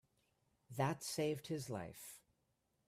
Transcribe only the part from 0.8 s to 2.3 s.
saved his life.